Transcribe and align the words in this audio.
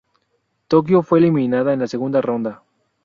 Tokio 0.67 1.03
fue 1.03 1.19
eliminada 1.19 1.73
en 1.73 1.79
la 1.81 1.87
segunda 1.87 2.21
ronda. 2.21 2.63